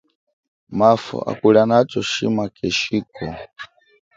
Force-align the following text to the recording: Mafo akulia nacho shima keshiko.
Mafo 0.77 1.17
akulia 1.31 1.63
nacho 1.71 1.99
shima 2.11 2.45
keshiko. 2.55 3.25